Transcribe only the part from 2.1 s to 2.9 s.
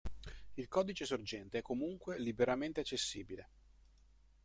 liberamente